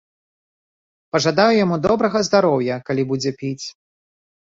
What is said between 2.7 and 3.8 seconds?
калі будзе піць.